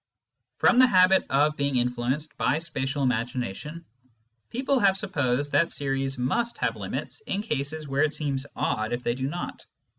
From 0.55 0.79
the 0.79 0.87
habit 0.87 1.27
of 1.29 1.57
being 1.57 1.75
influenced 1.75 2.35
by 2.35 2.57
spatial 2.57 3.03
imagination, 3.03 3.85
people 4.49 4.79
have 4.79 4.97
supposed 4.97 5.51
that 5.51 5.71
series 5.71 6.17
must 6.17 6.57
have 6.57 6.75
limits 6.75 7.21
in 7.27 7.43
cases 7.43 7.87
where 7.87 8.01
it 8.01 8.15
seems 8.15 8.47
odd 8.55 8.93
if 8.93 9.03
they 9.03 9.13
do 9.13 9.29
not. 9.29 9.63